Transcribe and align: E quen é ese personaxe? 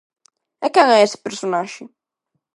E 0.65 0.67
quen 0.73 0.87
é 0.97 0.99
ese 1.07 1.23
personaxe? 1.27 1.83